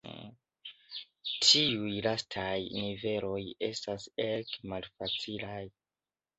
Tiuj 1.33 1.91
lastaj 2.07 2.55
niveloj 2.79 3.45
estas 3.71 4.11
ege 4.29 4.67
malfacilaj. 4.75 5.65